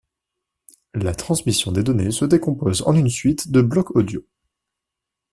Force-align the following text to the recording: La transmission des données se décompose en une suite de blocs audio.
La 0.95 1.13
transmission 1.13 1.71
des 1.71 1.83
données 1.83 2.09
se 2.09 2.25
décompose 2.25 2.81
en 2.87 2.95
une 2.95 3.07
suite 3.11 3.51
de 3.51 3.61
blocs 3.61 3.95
audio. 3.95 4.25